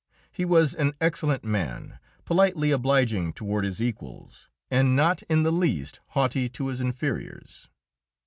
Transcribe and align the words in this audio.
He 0.31 0.45
was 0.45 0.73
an 0.73 0.93
excellent 0.99 1.43
man, 1.43 1.99
politely 2.25 2.71
obliging 2.71 3.33
toward 3.33 3.63
his 3.65 3.79
equals, 3.79 4.49
and 4.71 4.95
not 4.95 5.21
in 5.29 5.43
the 5.43 5.51
least 5.53 5.99
haughty 6.07 6.49
to 6.49 6.69
his 6.69 6.81
inferiors. 6.81 7.69